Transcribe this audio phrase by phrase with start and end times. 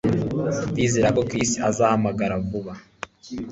[0.71, 2.73] Ndizera ko Chris azahamagara vuba